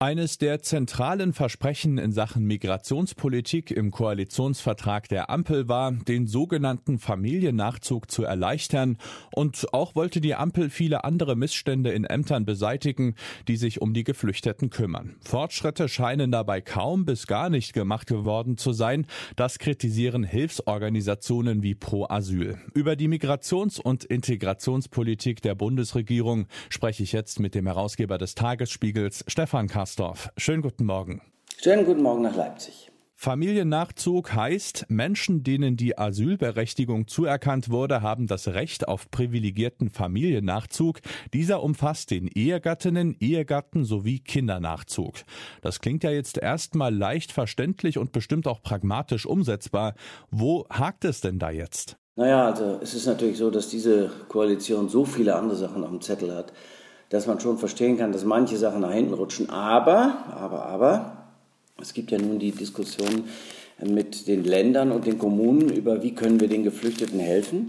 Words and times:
Eines 0.00 0.38
der 0.38 0.62
zentralen 0.62 1.32
Versprechen 1.32 1.98
in 1.98 2.12
Sachen 2.12 2.44
Migrationspolitik 2.44 3.72
im 3.72 3.90
Koalitionsvertrag 3.90 5.08
der 5.08 5.28
Ampel 5.28 5.66
war, 5.66 5.90
den 5.90 6.28
sogenannten 6.28 7.00
Familiennachzug 7.00 8.08
zu 8.08 8.22
erleichtern. 8.22 8.98
Und 9.34 9.74
auch 9.74 9.96
wollte 9.96 10.20
die 10.20 10.36
Ampel 10.36 10.70
viele 10.70 11.02
andere 11.02 11.34
Missstände 11.34 11.90
in 11.90 12.04
Ämtern 12.04 12.44
beseitigen, 12.44 13.16
die 13.48 13.56
sich 13.56 13.82
um 13.82 13.92
die 13.92 14.04
Geflüchteten 14.04 14.70
kümmern. 14.70 15.16
Fortschritte 15.20 15.88
scheinen 15.88 16.30
dabei 16.30 16.60
kaum 16.60 17.04
bis 17.04 17.26
gar 17.26 17.50
nicht 17.50 17.72
gemacht 17.72 18.06
geworden 18.06 18.56
zu 18.56 18.72
sein. 18.72 19.04
Das 19.34 19.58
kritisieren 19.58 20.22
Hilfsorganisationen 20.22 21.64
wie 21.64 21.74
Pro 21.74 22.06
Asyl. 22.08 22.56
Über 22.72 22.94
die 22.94 23.08
Migrations- 23.08 23.80
und 23.80 24.04
Integrationspolitik 24.04 25.42
der 25.42 25.56
Bundesregierung 25.56 26.46
spreche 26.68 27.02
ich 27.02 27.10
jetzt 27.10 27.40
mit 27.40 27.56
dem 27.56 27.66
Herausgeber 27.66 28.16
des 28.16 28.36
Tagesspiegels, 28.36 29.24
Stefan 29.26 29.66
Kassel. 29.66 29.87
Karsdorf. 29.88 30.30
Schönen 30.36 30.60
guten 30.60 30.84
Morgen. 30.84 31.22
Schönen 31.62 31.86
guten 31.86 32.02
Morgen 32.02 32.20
nach 32.20 32.36
Leipzig. 32.36 32.90
Familiennachzug 33.14 34.34
heißt, 34.34 34.84
Menschen, 34.90 35.44
denen 35.44 35.78
die 35.78 35.96
Asylberechtigung 35.96 37.08
zuerkannt 37.08 37.70
wurde, 37.70 38.02
haben 38.02 38.26
das 38.26 38.48
Recht 38.48 38.86
auf 38.86 39.10
privilegierten 39.10 39.88
Familiennachzug. 39.88 41.00
Dieser 41.32 41.62
umfasst 41.62 42.10
den 42.10 42.28
Ehegattinnen, 42.28 43.16
Ehegatten 43.18 43.86
sowie 43.86 44.20
Kindernachzug. 44.20 45.14
Das 45.62 45.80
klingt 45.80 46.04
ja 46.04 46.10
jetzt 46.10 46.36
erstmal 46.36 46.94
leicht 46.94 47.32
verständlich 47.32 47.96
und 47.96 48.12
bestimmt 48.12 48.46
auch 48.46 48.60
pragmatisch 48.60 49.24
umsetzbar. 49.24 49.94
Wo 50.30 50.66
hakt 50.68 51.06
es 51.06 51.22
denn 51.22 51.38
da 51.38 51.50
jetzt? 51.50 51.96
Naja, 52.14 52.44
also 52.44 52.78
es 52.82 52.92
ist 52.92 53.06
natürlich 53.06 53.38
so, 53.38 53.50
dass 53.50 53.70
diese 53.70 54.10
Koalition 54.28 54.90
so 54.90 55.06
viele 55.06 55.34
andere 55.34 55.56
Sachen 55.56 55.80
dem 55.80 56.02
Zettel 56.02 56.34
hat, 56.34 56.52
dass 57.08 57.26
man 57.26 57.40
schon 57.40 57.58
verstehen 57.58 57.96
kann, 57.96 58.12
dass 58.12 58.24
manche 58.24 58.56
Sachen 58.56 58.80
nach 58.80 58.92
hinten 58.92 59.14
rutschen. 59.14 59.50
Aber, 59.50 60.24
aber, 60.30 60.66
aber, 60.66 61.16
es 61.80 61.94
gibt 61.94 62.10
ja 62.10 62.18
nun 62.18 62.38
die 62.38 62.52
Diskussion 62.52 63.24
mit 63.84 64.26
den 64.26 64.44
Ländern 64.44 64.90
und 64.90 65.06
den 65.06 65.18
Kommunen 65.18 65.68
über, 65.70 66.02
wie 66.02 66.14
können 66.14 66.40
wir 66.40 66.48
den 66.48 66.64
Geflüchteten 66.64 67.20
helfen. 67.20 67.68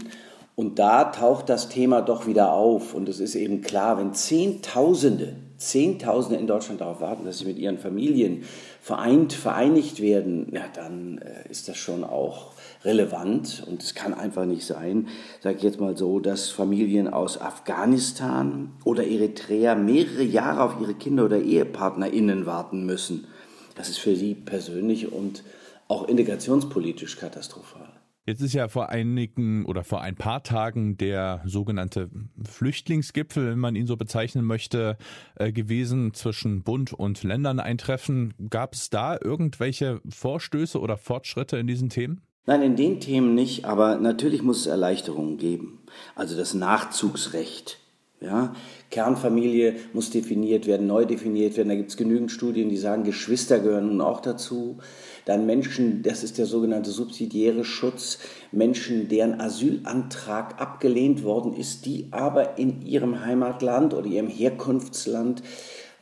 Und 0.56 0.78
da 0.78 1.04
taucht 1.04 1.48
das 1.48 1.68
Thema 1.68 2.02
doch 2.02 2.26
wieder 2.26 2.52
auf. 2.52 2.94
Und 2.94 3.08
es 3.08 3.20
ist 3.20 3.34
eben 3.34 3.62
klar, 3.62 3.98
wenn 3.98 4.12
Zehntausende, 4.12 5.36
Zehntausende 5.56 6.38
in 6.38 6.46
Deutschland 6.46 6.80
darauf 6.80 7.00
warten, 7.00 7.24
dass 7.24 7.38
sie 7.38 7.46
mit 7.46 7.58
ihren 7.58 7.78
Familien 7.78 8.44
vereint, 8.82 9.32
vereinigt 9.32 10.02
werden, 10.02 10.48
ja, 10.52 10.62
dann 10.74 11.18
äh, 11.18 11.48
ist 11.50 11.68
das 11.68 11.76
schon 11.76 12.02
auch 12.02 12.52
relevant. 12.84 13.64
Und 13.66 13.82
es 13.82 13.94
kann 13.94 14.14
einfach 14.14 14.46
nicht 14.46 14.64
sein, 14.64 15.08
sage 15.40 15.56
ich 15.58 15.62
jetzt 15.62 15.80
mal 15.80 15.96
so, 15.96 16.20
dass 16.20 16.50
Familien 16.50 17.08
aus 17.08 17.40
Afghanistan 17.40 18.72
oder 18.84 19.06
Eritrea 19.06 19.74
mehrere 19.74 20.22
Jahre 20.22 20.62
auf 20.62 20.80
ihre 20.80 20.94
Kinder 20.94 21.24
oder 21.24 21.40
EhepartnerInnen 21.40 22.46
warten 22.46 22.86
müssen. 22.86 23.26
Das 23.74 23.88
ist 23.88 23.98
für 23.98 24.16
sie 24.16 24.34
persönlich 24.34 25.12
und 25.12 25.42
auch 25.88 26.06
integrationspolitisch 26.08 27.16
katastrophal. 27.16 27.88
Jetzt 28.26 28.42
ist 28.42 28.52
ja 28.52 28.68
vor 28.68 28.90
einigen 28.90 29.64
oder 29.64 29.82
vor 29.82 30.02
ein 30.02 30.14
paar 30.14 30.42
Tagen 30.42 30.96
der 30.96 31.42
sogenannte 31.46 32.10
Flüchtlingsgipfel, 32.44 33.50
wenn 33.50 33.58
man 33.58 33.74
ihn 33.74 33.86
so 33.86 33.96
bezeichnen 33.96 34.44
möchte, 34.44 34.98
äh, 35.36 35.50
gewesen 35.50 36.14
zwischen 36.14 36.62
Bund 36.62 36.92
und 36.92 37.24
Ländern 37.24 37.58
eintreffen. 37.58 38.34
Gab 38.50 38.74
es 38.74 38.90
da 38.90 39.18
irgendwelche 39.20 40.00
Vorstöße 40.08 40.78
oder 40.78 40.96
Fortschritte 40.96 41.56
in 41.56 41.66
diesen 41.66 41.88
Themen? 41.88 42.20
Nein, 42.46 42.62
in 42.62 42.76
den 42.76 43.00
Themen 43.00 43.34
nicht, 43.34 43.64
aber 43.64 43.96
natürlich 43.96 44.42
muss 44.42 44.60
es 44.60 44.66
Erleichterungen 44.66 45.36
geben. 45.36 45.80
Also 46.14 46.36
das 46.36 46.54
Nachzugsrecht. 46.54 47.78
Ja, 48.22 48.54
Kernfamilie 48.90 49.76
muss 49.94 50.10
definiert 50.10 50.66
werden, 50.66 50.86
neu 50.86 51.06
definiert 51.06 51.56
werden. 51.56 51.70
Da 51.70 51.74
gibt 51.74 51.88
es 51.88 51.96
genügend 51.96 52.30
Studien, 52.30 52.68
die 52.68 52.76
sagen, 52.76 53.02
Geschwister 53.02 53.60
gehören 53.60 53.86
nun 53.86 54.02
auch 54.02 54.20
dazu. 54.20 54.76
Dann 55.24 55.46
Menschen, 55.46 56.02
das 56.02 56.22
ist 56.22 56.36
der 56.36 56.44
sogenannte 56.44 56.90
subsidiäre 56.90 57.64
Schutz, 57.64 58.18
Menschen, 58.52 59.08
deren 59.08 59.40
Asylantrag 59.40 60.60
abgelehnt 60.60 61.24
worden 61.24 61.54
ist, 61.54 61.86
die 61.86 62.08
aber 62.10 62.58
in 62.58 62.82
ihrem 62.82 63.24
Heimatland 63.24 63.94
oder 63.94 64.06
ihrem 64.06 64.28
Herkunftsland 64.28 65.42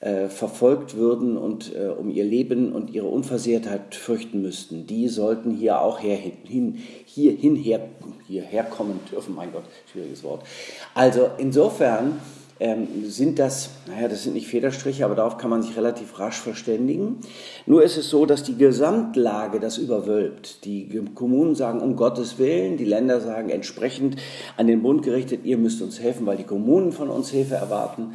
äh, 0.00 0.28
verfolgt 0.28 0.96
würden 0.96 1.36
und 1.36 1.74
äh, 1.74 1.88
um 1.88 2.10
ihr 2.10 2.24
Leben 2.24 2.72
und 2.72 2.90
ihre 2.90 3.08
Unversehrtheit 3.08 3.94
fürchten 3.94 4.42
müssten, 4.42 4.86
die 4.86 5.08
sollten 5.08 5.50
hier 5.50 5.80
auch 5.80 6.00
her, 6.00 6.16
hin, 6.16 6.78
hier 7.04 7.32
hinher, 7.32 7.80
hierher 8.26 8.62
kommen 8.64 9.00
dürfen. 9.10 9.34
Mein 9.34 9.52
Gott, 9.52 9.64
schwieriges 9.90 10.22
Wort. 10.22 10.44
Also 10.94 11.28
insofern 11.38 12.20
ähm, 12.60 12.86
sind 13.04 13.38
das, 13.38 13.70
naja, 13.86 14.08
das 14.08 14.24
sind 14.24 14.34
nicht 14.34 14.48
Federstriche, 14.48 15.04
aber 15.04 15.14
darauf 15.14 15.38
kann 15.38 15.50
man 15.50 15.62
sich 15.62 15.76
relativ 15.76 16.18
rasch 16.18 16.40
verständigen. 16.40 17.18
Nur 17.66 17.82
ist 17.82 17.96
es 17.96 18.08
so, 18.10 18.26
dass 18.26 18.42
die 18.42 18.56
Gesamtlage 18.56 19.60
das 19.60 19.78
überwölbt. 19.78 20.64
Die 20.64 20.88
Kommunen 21.14 21.54
sagen, 21.54 21.80
um 21.80 21.96
Gottes 21.96 22.38
Willen, 22.38 22.76
die 22.76 22.84
Länder 22.84 23.20
sagen 23.20 23.50
entsprechend 23.50 24.16
an 24.56 24.66
den 24.66 24.82
Bund 24.82 25.02
gerichtet, 25.02 25.40
ihr 25.44 25.58
müsst 25.58 25.82
uns 25.82 26.00
helfen, 26.00 26.26
weil 26.26 26.36
die 26.36 26.44
Kommunen 26.44 26.92
von 26.92 27.08
uns 27.10 27.30
Hilfe 27.30 27.54
erwarten. 27.54 28.14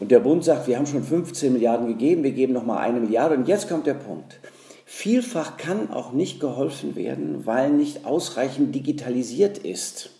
Und 0.00 0.10
der 0.10 0.20
Bund 0.20 0.42
sagt, 0.42 0.66
wir 0.66 0.78
haben 0.78 0.86
schon 0.86 1.04
15 1.04 1.52
Milliarden 1.52 1.86
gegeben, 1.86 2.24
wir 2.24 2.32
geben 2.32 2.54
noch 2.54 2.64
mal 2.64 2.78
eine 2.78 3.00
Milliarde. 3.00 3.36
Und 3.36 3.46
jetzt 3.46 3.68
kommt 3.68 3.86
der 3.86 3.94
Punkt. 3.94 4.40
Vielfach 4.86 5.58
kann 5.58 5.90
auch 5.90 6.12
nicht 6.12 6.40
geholfen 6.40 6.96
werden, 6.96 7.46
weil 7.46 7.70
nicht 7.70 8.06
ausreichend 8.06 8.74
digitalisiert 8.74 9.58
ist. 9.58 10.10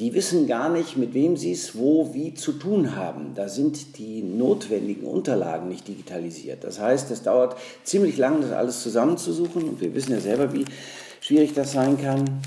Die 0.00 0.14
wissen 0.14 0.46
gar 0.46 0.70
nicht, 0.70 0.96
mit 0.96 1.12
wem 1.12 1.36
sie 1.36 1.52
es 1.52 1.76
wo, 1.76 2.14
wie 2.14 2.32
zu 2.32 2.52
tun 2.52 2.96
haben. 2.96 3.34
Da 3.34 3.48
sind 3.48 3.98
die 3.98 4.22
notwendigen 4.22 5.06
Unterlagen 5.06 5.68
nicht 5.68 5.86
digitalisiert. 5.86 6.64
Das 6.64 6.80
heißt, 6.80 7.10
es 7.10 7.22
dauert 7.22 7.56
ziemlich 7.84 8.16
lang, 8.16 8.40
das 8.40 8.52
alles 8.52 8.82
zusammenzusuchen. 8.82 9.62
Und 9.64 9.80
wir 9.80 9.94
wissen 9.94 10.12
ja 10.12 10.20
selber, 10.20 10.54
wie 10.54 10.64
schwierig 11.20 11.52
das 11.52 11.72
sein 11.72 12.00
kann. 12.00 12.40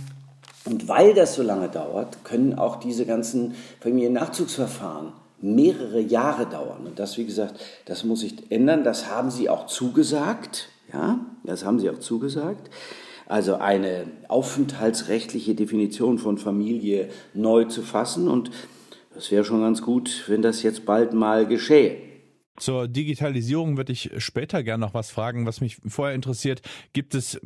Und 0.66 0.88
weil 0.88 1.13
das 1.13 1.36
so 1.36 1.44
lange 1.44 1.69
dauert, 1.69 2.24
können 2.24 2.58
auch 2.58 2.78
diese 2.78 3.06
ganzen 3.06 3.56
Familiennachzugsverfahren 3.81 5.13
mehrere 5.41 6.00
Jahre 6.00 6.46
dauern. 6.46 6.85
Und 6.85 7.00
das, 7.00 7.18
wie 7.18 7.25
gesagt, 7.25 7.59
das 7.85 8.03
muss 8.03 8.22
sich 8.22 8.52
ändern. 8.52 8.84
Das 8.84 9.09
haben 9.09 9.31
sie 9.31 9.50
auch 9.50 9.68
zugesagt. 9.68 10.69
Ja, 10.94 11.19
das 11.44 11.66
haben 11.66 11.79
sie 11.79 11.90
auch 11.90 12.00
zugesagt. 12.00 12.69
Also 13.28 13.56
eine 13.56 14.07
aufenthaltsrechtliche 14.28 15.56
Definition 15.56 16.18
von 16.18 16.38
Familie 16.38 17.09
neu 17.34 17.63
zu 17.66 17.81
fassen. 17.81 18.28
Und 18.28 18.51
das 19.13 19.31
wäre 19.31 19.46
schon 19.46 19.62
ganz 19.62 19.81
gut, 19.81 20.25
wenn 20.28 20.41
das 20.41 20.63
jetzt 20.63 20.85
bald 20.85 21.13
mal 21.13 21.47
geschähe. 21.47 21.97
Zur 22.57 22.88
Digitalisierung 22.88 23.78
würde 23.78 23.94
ich 23.94 24.12
später 24.18 24.63
gerne 24.63 24.85
noch 24.85 24.94
was 24.94 25.12
fragen. 25.12 25.46
Was 25.46 25.62
mich 25.62 25.78
vorher 25.88 26.13
interessiert, 26.13 26.62
gibt 26.94 27.16
es 27.16 27.40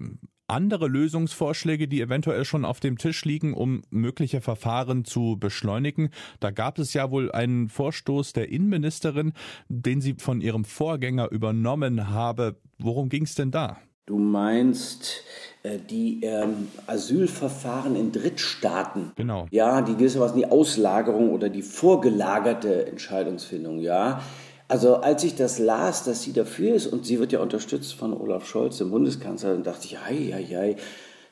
andere 0.47 0.88
Lösungsvorschläge, 0.88 1.88
die 1.88 2.01
eventuell 2.01 2.45
schon 2.45 2.66
auf 2.66 2.79
dem 2.79 2.97
Tisch 2.97 3.25
liegen, 3.25 3.53
um 3.53 3.81
mögliche 3.89 4.41
Verfahren 4.41 5.06
zu 5.06 5.38
beschleunigen? 5.39 6.09
Da 6.39 6.51
gab 6.51 6.79
es 6.79 6.94
ja 6.94 7.11
wohl 7.11 7.31
einen 7.31 7.69
Vorstoß 7.69 8.33
der 8.33 8.50
Innenministerin, 8.50 9.34
den 9.69 10.01
sie 10.01 10.16
von 10.17 10.41
ihrem 10.41 10.66
Vorgänger 10.66 11.31
übernommen 11.31 12.09
habe. 12.09 12.57
Worum 12.78 13.09
ging 13.09 13.23
es 13.23 13.35
denn 13.35 13.51
da? 13.51 13.78
Du 14.05 14.19
meinst 14.19 15.23
äh, 15.63 15.79
die 15.79 16.22
ähm, 16.23 16.67
Asylverfahren 16.85 17.95
in 17.95 18.11
Drittstaaten. 18.11 19.13
Genau. 19.16 19.47
Ja, 19.50 19.81
die 19.81 19.95
gewissermaßen 19.95 20.38
die 20.38 20.45
Auslagerung 20.45 21.31
oder 21.31 21.50
die 21.50 21.63
vorgelagerte 21.63 22.85
Entscheidungsfindung, 22.85 23.79
ja. 23.79 24.22
Also 24.68 24.96
als 24.96 25.24
ich 25.24 25.36
das 25.36 25.59
las, 25.59 26.03
dass 26.03 26.24
sie 26.24 26.34
dafür 26.34 26.74
ist 26.76 26.88
und 26.88 27.06
sie 27.06 27.20
wird 27.20 27.31
ja 27.31 27.40
unterstützt 27.40 27.94
von 27.94 28.14
Olaf 28.20 28.48
Scholz, 28.48 28.80
dem 28.80 28.90
Bundeskanzler, 28.90 29.52
dann 29.52 29.64
dachte 29.64 29.86
ich, 29.86 30.00
hei, 30.00 30.31
hei, 30.34 30.44
hei, 30.44 30.76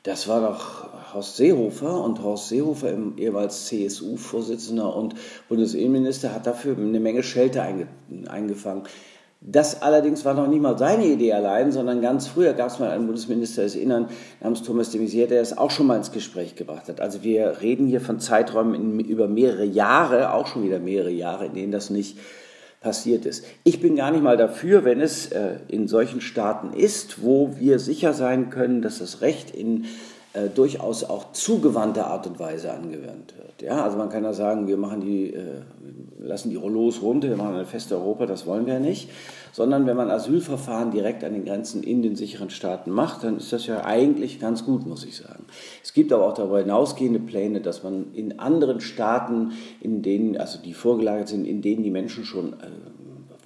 das 0.04 0.28
war 0.28 0.40
doch 0.42 1.14
Horst 1.14 1.36
Seehofer 1.36 2.04
und 2.04 2.22
Horst 2.22 2.48
Seehofer, 2.48 2.92
ehemals 3.16 3.66
CSU-Vorsitzender 3.66 4.94
und 4.94 5.14
Bundesinnenminister, 5.48 6.34
hat 6.34 6.46
dafür 6.46 6.76
eine 6.76 7.00
Menge 7.00 7.22
Schelte 7.22 7.62
einge 7.62 7.88
eingefangen. 8.28 8.82
Das 9.40 9.82
allerdings 9.82 10.24
war 10.24 10.34
noch 10.34 10.46
nicht 10.46 10.62
mal 10.62 10.78
seine 10.78 11.06
Idee 11.06 11.32
allein, 11.32 11.72
sondern 11.72 12.00
ganz 12.00 12.28
früher 12.28 12.52
gab 12.52 12.68
es 12.68 12.78
mal 12.78 12.90
einen 12.90 13.06
Bundesminister 13.06 13.62
des 13.62 13.74
Innern 13.76 14.08
namens 14.40 14.62
Thomas 14.62 14.90
de 14.90 15.00
Maizière, 15.00 15.26
der 15.26 15.42
es 15.42 15.56
auch 15.56 15.70
schon 15.70 15.86
mal 15.86 15.96
ins 15.96 16.12
Gespräch 16.12 16.54
gebracht 16.54 16.88
hat. 16.88 17.00
Also 17.00 17.22
wir 17.22 17.60
reden 17.60 17.86
hier 17.86 18.00
von 18.00 18.20
Zeiträumen 18.20 18.74
in, 18.74 19.00
über 19.00 19.26
mehrere 19.26 19.64
Jahre, 19.64 20.32
auch 20.32 20.46
schon 20.46 20.64
wieder 20.64 20.78
mehrere 20.78 21.10
Jahre, 21.10 21.46
in 21.46 21.54
denen 21.54 21.72
das 21.72 21.90
nicht 21.90 22.18
passiert 22.84 23.24
ist. 23.26 23.44
Ich 23.64 23.80
bin 23.80 23.96
gar 23.96 24.12
nicht 24.12 24.22
mal 24.22 24.36
dafür, 24.36 24.84
wenn 24.84 25.00
es 25.00 25.32
äh, 25.32 25.56
in 25.68 25.88
solchen 25.88 26.20
Staaten 26.20 26.72
ist, 26.72 27.22
wo 27.22 27.56
wir 27.58 27.80
sicher 27.80 28.12
sein 28.12 28.50
können, 28.50 28.82
dass 28.82 28.98
das 28.98 29.22
Recht 29.22 29.50
in 29.50 29.86
äh, 30.34 30.48
durchaus 30.48 31.04
auch 31.04 31.30
zugewandte 31.30 32.06
Art 32.06 32.26
und 32.26 32.40
Weise 32.40 32.72
angewandt 32.72 33.34
wird. 33.36 33.62
Ja, 33.62 33.84
also 33.84 33.96
man 33.96 34.08
kann 34.08 34.24
ja 34.24 34.32
sagen, 34.32 34.66
wir 34.66 34.76
machen 34.76 35.00
die, 35.00 35.32
äh, 35.32 35.62
lassen 36.18 36.50
die 36.50 36.56
Rollos 36.56 37.02
runter, 37.02 37.28
wir 37.28 37.36
machen 37.36 37.54
eine 37.54 37.66
feste 37.66 37.94
Europa, 37.94 38.26
das 38.26 38.44
wollen 38.44 38.66
wir 38.66 38.80
nicht. 38.80 39.10
Sondern 39.52 39.86
wenn 39.86 39.96
man 39.96 40.10
Asylverfahren 40.10 40.90
direkt 40.90 41.22
an 41.22 41.34
den 41.34 41.44
Grenzen 41.44 41.84
in 41.84 42.02
den 42.02 42.16
sicheren 42.16 42.50
Staaten 42.50 42.90
macht, 42.90 43.22
dann 43.22 43.36
ist 43.36 43.52
das 43.52 43.68
ja 43.68 43.84
eigentlich 43.84 44.40
ganz 44.40 44.64
gut, 44.64 44.84
muss 44.84 45.04
ich 45.04 45.16
sagen. 45.16 45.44
Es 45.84 45.92
gibt 45.92 46.12
aber 46.12 46.26
auch 46.26 46.34
darüber 46.34 46.58
hinausgehende 46.58 47.20
Pläne, 47.20 47.60
dass 47.60 47.84
man 47.84 48.06
in 48.12 48.40
anderen 48.40 48.80
Staaten, 48.80 49.52
in 49.80 50.02
denen, 50.02 50.36
also 50.36 50.58
die 50.58 50.74
vorgelagert 50.74 51.28
sind, 51.28 51.44
in 51.44 51.62
denen 51.62 51.84
die 51.84 51.92
Menschen 51.92 52.24
schon 52.24 52.54
äh, 52.54 52.66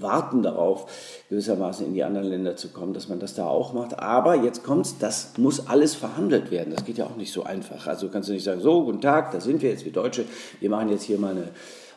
warten 0.00 0.42
darauf, 0.42 0.90
gewissermaßen 1.28 1.86
in 1.86 1.94
die 1.94 2.04
anderen 2.04 2.28
Länder 2.28 2.56
zu 2.56 2.68
kommen, 2.68 2.94
dass 2.94 3.08
man 3.08 3.18
das 3.18 3.34
da 3.34 3.46
auch 3.46 3.72
macht. 3.72 3.98
Aber 3.98 4.34
jetzt 4.34 4.64
kommt's, 4.64 4.96
das 4.98 5.32
muss 5.36 5.66
alles 5.66 5.94
verhandelt 5.94 6.50
werden. 6.50 6.72
Das 6.74 6.84
geht 6.84 6.98
ja 6.98 7.06
auch 7.06 7.16
nicht 7.16 7.32
so 7.32 7.44
einfach. 7.44 7.86
Also 7.86 8.08
kannst 8.08 8.28
du 8.28 8.32
nicht 8.32 8.44
sagen, 8.44 8.60
so, 8.60 8.84
guten 8.84 9.00
Tag, 9.00 9.32
da 9.32 9.40
sind 9.40 9.62
wir 9.62 9.70
jetzt, 9.70 9.84
wir 9.84 9.92
Deutsche, 9.92 10.24
wir 10.60 10.70
machen 10.70 10.88
jetzt 10.88 11.04
hier 11.04 11.18
mal 11.18 11.32
eine, 11.32 11.48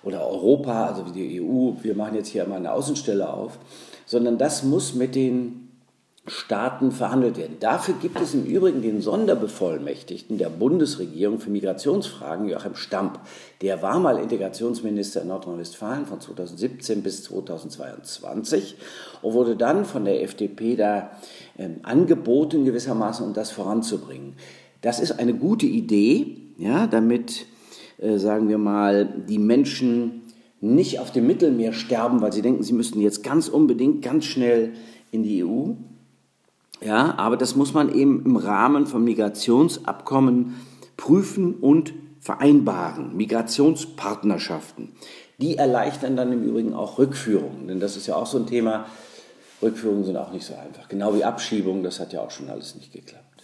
oder 0.04 0.28
Europa, 0.28 0.88
also 0.88 1.06
wie 1.08 1.12
die 1.12 1.42
EU, 1.42 1.74
wir 1.82 1.96
machen 1.96 2.16
jetzt 2.16 2.30
hier 2.30 2.46
mal 2.46 2.56
eine 2.56 2.74
Außenstelle 2.74 3.32
auf, 3.32 3.60
sondern 4.06 4.38
das 4.38 4.64
muss 4.64 4.94
mit 4.94 5.16
den 5.16 5.61
Staaten 6.32 6.92
verhandelt 6.92 7.38
werden. 7.38 7.58
Dafür 7.60 7.94
gibt 8.02 8.22
es 8.22 8.34
im 8.34 8.46
Übrigen 8.46 8.82
den 8.82 9.02
Sonderbevollmächtigten 9.02 10.38
der 10.38 10.48
Bundesregierung 10.48 11.40
für 11.40 11.50
Migrationsfragen, 11.50 12.48
Joachim 12.48 12.76
Stamp. 12.76 13.20
Der 13.62 13.82
war 13.82 14.00
mal 14.00 14.18
Integrationsminister 14.18 15.24
in 15.24 15.28
Nordrhein-Westfalen 15.28 16.06
von 16.06 16.22
2017 16.22 17.04
bis 17.04 17.24
2022 17.24 18.78
und 19.22 19.34
wurde 19.34 19.58
dann 19.58 19.84
von 19.84 20.06
der 20.06 20.24
FDP 20.24 20.78
da 20.78 21.12
äh, 21.58 21.68
angeboten, 21.84 22.64
gewissermaßen, 22.64 23.26
um 23.26 23.34
das 23.34 23.52
voranzubringen. 23.52 24.36
Das 24.80 25.02
ist 25.02 25.20
eine 25.20 25.34
gute 25.34 25.66
Idee, 25.66 26.38
ja, 26.58 26.88
damit, 26.88 27.46
äh, 27.98 28.18
sagen 28.18 28.48
wir 28.48 28.58
mal, 28.58 29.06
die 29.28 29.38
Menschen 29.38 30.22
nicht 30.62 31.00
auf 31.00 31.12
dem 31.12 31.28
Mittelmeer 31.28 31.74
sterben, 31.74 32.22
weil 32.22 32.32
sie 32.32 32.42
denken, 32.42 32.64
sie 32.64 32.74
müssten 32.74 33.02
jetzt 33.02 33.22
ganz 33.22 33.50
unbedingt, 33.50 34.02
ganz 34.02 34.24
schnell 34.24 34.72
in 35.12 35.24
die 35.24 35.44
EU, 35.44 35.72
ja, 36.84 37.16
aber 37.18 37.38
das 37.38 37.56
muss 37.56 37.74
man 37.74 37.94
eben 37.94 38.26
im 38.26 38.36
Rahmen 38.36 38.88
von 38.88 39.04
Migrationsabkommen 39.04 40.56
prüfen 40.98 41.56
und 41.56 41.94
vereinbaren. 42.20 43.16
Migrationspartnerschaften. 43.18 44.90
Die 45.40 45.58
erleichtern 45.58 46.16
dann 46.16 46.32
im 46.32 46.44
Übrigen 46.44 46.74
auch 46.74 47.00
Rückführungen, 47.00 47.68
denn 47.68 47.80
das 47.80 47.98
ist 47.98 48.08
ja 48.08 48.16
auch 48.16 48.28
so 48.28 48.38
ein 48.38 48.46
Thema. 48.46 48.86
Rückführungen 49.62 50.06
sind 50.06 50.18
auch 50.18 50.32
nicht 50.32 50.46
so 50.46 50.54
einfach. 50.54 50.88
Genau 50.88 51.16
wie 51.16 51.24
Abschiebungen, 51.24 51.84
das 51.84 52.00
hat 52.00 52.14
ja 52.14 52.22
auch 52.22 52.32
schon 52.32 52.50
alles 52.50 52.76
nicht 52.76 52.94
geklappt. 52.94 53.44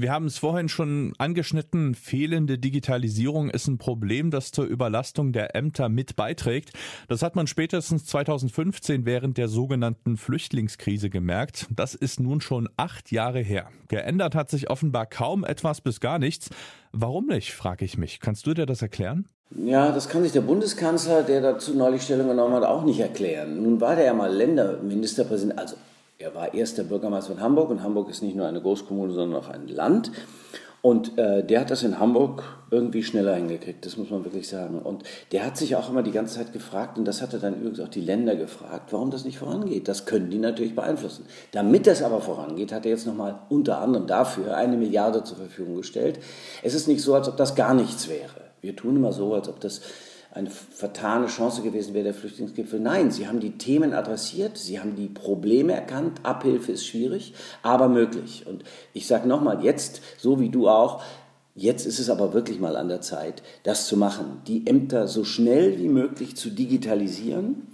Wir 0.00 0.12
haben 0.12 0.26
es 0.26 0.38
vorhin 0.38 0.68
schon 0.68 1.12
angeschnitten, 1.18 1.96
fehlende 1.96 2.56
Digitalisierung 2.56 3.50
ist 3.50 3.66
ein 3.66 3.78
Problem, 3.78 4.30
das 4.30 4.52
zur 4.52 4.64
Überlastung 4.64 5.32
der 5.32 5.56
Ämter 5.56 5.88
mit 5.88 6.14
beiträgt. 6.14 6.70
Das 7.08 7.22
hat 7.22 7.34
man 7.34 7.48
spätestens 7.48 8.06
2015 8.06 9.06
während 9.06 9.38
der 9.38 9.48
sogenannten 9.48 10.16
Flüchtlingskrise 10.16 11.10
gemerkt. 11.10 11.66
Das 11.74 11.96
ist 11.96 12.20
nun 12.20 12.40
schon 12.40 12.68
acht 12.76 13.10
Jahre 13.10 13.40
her. 13.40 13.70
Geändert 13.88 14.36
hat 14.36 14.50
sich 14.50 14.70
offenbar 14.70 15.06
kaum 15.06 15.44
etwas 15.44 15.80
bis 15.80 15.98
gar 15.98 16.20
nichts. 16.20 16.48
Warum 16.92 17.26
nicht, 17.26 17.52
frage 17.52 17.84
ich 17.84 17.98
mich. 17.98 18.20
Kannst 18.20 18.46
du 18.46 18.54
dir 18.54 18.66
das 18.66 18.82
erklären? 18.82 19.26
Ja, 19.50 19.90
das 19.90 20.08
kann 20.08 20.22
sich 20.22 20.30
der 20.30 20.42
Bundeskanzler, 20.42 21.24
der 21.24 21.40
dazu 21.40 21.74
neulich 21.74 22.02
Stellung 22.02 22.28
genommen 22.28 22.54
hat, 22.54 22.62
auch 22.62 22.84
nicht 22.84 23.00
erklären. 23.00 23.64
Nun 23.64 23.80
war 23.80 23.96
der 23.96 24.04
ja 24.04 24.14
mal 24.14 24.32
Länderministerpräsident, 24.32 25.58
also 25.58 25.74
er 26.18 26.34
war 26.34 26.52
erster 26.52 26.82
Bürgermeister 26.82 27.34
von 27.34 27.42
Hamburg 27.42 27.70
und 27.70 27.82
Hamburg 27.82 28.10
ist 28.10 28.22
nicht 28.22 28.34
nur 28.34 28.46
eine 28.46 28.60
Großkommune, 28.60 29.12
sondern 29.12 29.40
auch 29.40 29.48
ein 29.48 29.68
Land. 29.68 30.10
Und 30.80 31.18
äh, 31.18 31.44
der 31.44 31.60
hat 31.60 31.70
das 31.70 31.82
in 31.82 31.98
Hamburg 31.98 32.42
irgendwie 32.70 33.02
schneller 33.02 33.34
hingekriegt, 33.34 33.84
das 33.84 33.96
muss 33.96 34.10
man 34.10 34.24
wirklich 34.24 34.48
sagen. 34.48 34.80
Und 34.80 35.02
der 35.32 35.44
hat 35.44 35.56
sich 35.56 35.74
auch 35.76 35.90
immer 35.90 36.02
die 36.02 36.12
ganze 36.12 36.36
Zeit 36.36 36.52
gefragt, 36.52 36.98
und 36.98 37.04
das 37.04 37.20
hat 37.20 37.32
er 37.32 37.40
dann 37.40 37.54
übrigens 37.54 37.80
auch 37.80 37.88
die 37.88 38.00
Länder 38.00 38.36
gefragt, 38.36 38.92
warum 38.92 39.10
das 39.10 39.24
nicht 39.24 39.38
vorangeht. 39.38 39.88
Das 39.88 40.06
können 40.06 40.30
die 40.30 40.38
natürlich 40.38 40.74
beeinflussen. 40.74 41.26
Damit 41.52 41.86
das 41.86 42.02
aber 42.02 42.20
vorangeht, 42.20 42.72
hat 42.72 42.84
er 42.84 42.92
jetzt 42.92 43.06
nochmal 43.06 43.40
unter 43.48 43.80
anderem 43.80 44.06
dafür 44.06 44.56
eine 44.56 44.76
Milliarde 44.76 45.24
zur 45.24 45.36
Verfügung 45.36 45.76
gestellt. 45.76 46.20
Es 46.62 46.74
ist 46.74 46.86
nicht 46.88 47.02
so, 47.02 47.14
als 47.14 47.28
ob 47.28 47.36
das 47.36 47.54
gar 47.54 47.74
nichts 47.74 48.08
wäre. 48.08 48.48
Wir 48.60 48.74
tun 48.74 48.96
immer 48.96 49.12
so, 49.12 49.34
als 49.34 49.48
ob 49.48 49.60
das 49.60 49.82
eine 50.30 50.50
vertane 50.50 51.26
Chance 51.26 51.62
gewesen 51.62 51.94
wäre, 51.94 52.04
der 52.04 52.14
Flüchtlingsgipfel. 52.14 52.80
Nein, 52.80 53.10
sie 53.10 53.26
haben 53.26 53.40
die 53.40 53.52
Themen 53.52 53.92
adressiert, 53.92 54.58
sie 54.58 54.78
haben 54.78 54.94
die 54.94 55.08
Probleme 55.08 55.72
erkannt. 55.72 56.20
Abhilfe 56.22 56.72
ist 56.72 56.86
schwierig, 56.86 57.34
aber 57.62 57.88
möglich. 57.88 58.44
Und 58.46 58.64
ich 58.92 59.06
sage 59.06 59.26
nochmal, 59.26 59.64
jetzt, 59.64 60.02
so 60.18 60.38
wie 60.38 60.50
du 60.50 60.68
auch, 60.68 61.02
jetzt 61.54 61.86
ist 61.86 61.98
es 61.98 62.10
aber 62.10 62.34
wirklich 62.34 62.60
mal 62.60 62.76
an 62.76 62.88
der 62.88 63.00
Zeit, 63.00 63.42
das 63.62 63.86
zu 63.86 63.96
machen, 63.96 64.42
die 64.46 64.66
Ämter 64.66 65.08
so 65.08 65.24
schnell 65.24 65.78
wie 65.78 65.88
möglich 65.88 66.36
zu 66.36 66.50
digitalisieren. 66.50 67.66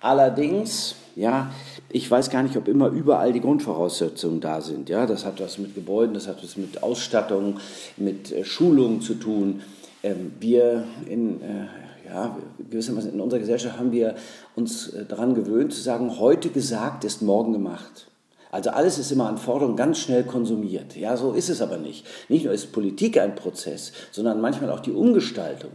Allerdings, 0.00 0.96
ja, 1.14 1.52
ich 1.90 2.10
weiß 2.10 2.30
gar 2.30 2.42
nicht, 2.42 2.56
ob 2.56 2.68
immer 2.68 2.88
überall 2.88 3.32
die 3.32 3.40
Grundvoraussetzungen 3.40 4.40
da 4.40 4.60
sind. 4.60 4.88
Ja, 4.88 5.06
das 5.06 5.24
hat 5.24 5.40
was 5.40 5.58
mit 5.58 5.74
Gebäuden, 5.74 6.14
das 6.14 6.26
hat 6.26 6.42
was 6.42 6.56
mit 6.56 6.82
Ausstattung, 6.82 7.60
mit 7.96 8.32
äh, 8.32 8.44
Schulungen 8.44 9.00
zu 9.00 9.14
tun. 9.14 9.62
Ähm, 10.02 10.32
wir 10.40 10.84
in 11.06 11.42
äh, 11.42 11.66
ja, 12.10 12.36
gewissermaßen 12.58 13.12
in 13.12 13.20
unserer 13.20 13.40
Gesellschaft 13.40 13.78
haben 13.78 13.92
wir 13.92 14.16
uns 14.56 14.88
äh, 14.88 15.04
daran 15.04 15.34
gewöhnt 15.34 15.72
zu 15.72 15.80
sagen, 15.80 16.18
heute 16.18 16.50
gesagt 16.50 17.04
ist 17.04 17.22
morgen 17.22 17.52
gemacht. 17.52 18.08
Also 18.50 18.70
alles 18.70 18.98
ist 18.98 19.12
immer 19.12 19.28
an 19.28 19.38
Forderung 19.38 19.76
ganz 19.76 19.98
schnell 19.98 20.24
konsumiert. 20.24 20.96
Ja, 20.96 21.16
so 21.16 21.32
ist 21.32 21.48
es 21.48 21.62
aber 21.62 21.76
nicht. 21.76 22.04
Nicht 22.28 22.44
nur 22.44 22.52
ist 22.52 22.72
Politik 22.72 23.16
ein 23.18 23.36
Prozess, 23.36 23.92
sondern 24.10 24.40
manchmal 24.40 24.70
auch 24.70 24.80
die 24.80 24.90
Umgestaltung 24.90 25.70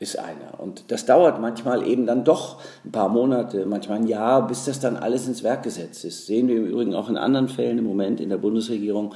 ist 0.00 0.18
einer. 0.18 0.60
Und 0.60 0.84
das 0.88 1.06
dauert 1.06 1.40
manchmal 1.40 1.86
eben 1.86 2.06
dann 2.06 2.24
doch 2.24 2.60
ein 2.84 2.92
paar 2.92 3.08
Monate, 3.08 3.64
manchmal 3.64 3.98
ein 3.98 4.06
Jahr, 4.06 4.46
bis 4.46 4.66
das 4.66 4.80
dann 4.80 4.98
alles 4.98 5.26
ins 5.26 5.42
Werk 5.42 5.62
gesetzt 5.62 6.04
ist. 6.04 6.26
Sehen 6.26 6.48
wir 6.48 6.56
im 6.56 6.66
Übrigen 6.66 6.94
auch 6.94 7.08
in 7.08 7.16
anderen 7.16 7.48
Fällen 7.48 7.78
im 7.78 7.84
Moment 7.84 8.20
in 8.20 8.28
der 8.28 8.38
Bundesregierung 8.38 9.14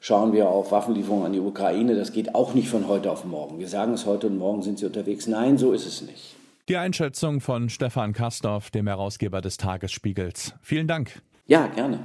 schauen 0.00 0.32
wir 0.32 0.48
auf 0.48 0.72
Waffenlieferungen 0.72 1.26
an 1.26 1.32
die 1.32 1.40
Ukraine. 1.40 1.94
Das 1.94 2.12
geht 2.12 2.34
auch 2.34 2.54
nicht 2.54 2.68
von 2.68 2.88
heute 2.88 3.10
auf 3.10 3.24
morgen. 3.24 3.58
Wir 3.58 3.68
sagen 3.68 3.94
es 3.94 4.06
heute 4.06 4.26
und 4.28 4.38
morgen 4.38 4.62
sind 4.62 4.78
sie 4.78 4.86
unterwegs. 4.86 5.26
Nein, 5.26 5.58
so 5.58 5.72
ist 5.72 5.86
es 5.86 6.02
nicht. 6.02 6.36
Die 6.68 6.76
Einschätzung 6.76 7.40
von 7.40 7.70
Stefan 7.70 8.12
Kastorf, 8.12 8.70
dem 8.70 8.86
Herausgeber 8.86 9.40
des 9.40 9.56
Tagesspiegels. 9.56 10.54
Vielen 10.60 10.86
Dank. 10.86 11.22
Ja, 11.46 11.66
gerne. 11.66 12.00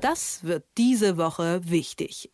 Das 0.00 0.44
wird 0.44 0.64
diese 0.76 1.16
Woche 1.16 1.62
wichtig. 1.64 2.30